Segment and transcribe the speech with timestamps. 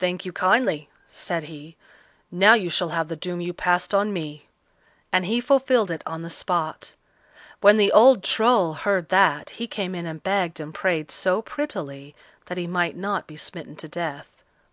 [0.00, 1.76] "Thank you kindly," said he.
[2.32, 4.48] "Now you shall have the doom you passed on me,"
[5.12, 6.96] and he fulfilled it on the spot.
[7.60, 12.16] When the old Troll heard that, he came in and begged and prayed so prettily
[12.46, 14.26] that he might not be smitten to death.